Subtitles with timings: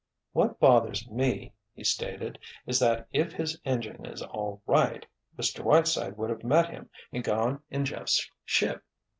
[0.31, 5.05] "What bothers me," he stated, "is that if his engine is all right,
[5.37, 5.63] Mr.
[5.63, 8.83] Whiteside would have met him and gone in Jeff's ship."